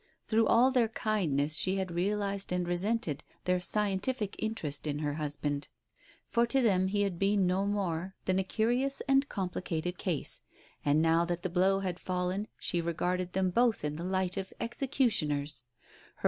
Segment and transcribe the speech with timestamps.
[0.25, 5.67] Through all their kindness she had realized and resented their scientific interest in her husband,
[6.27, 9.45] for to them he had been no more than a curious and compli Digitized by
[9.45, 10.41] Google THE PRAYER 97 >cated case;
[10.85, 14.51] and now that the blow had fallen, she regarded them Both in the light of
[14.59, 15.61] executioners.